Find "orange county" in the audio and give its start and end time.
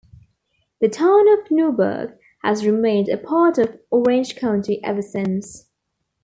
3.91-4.83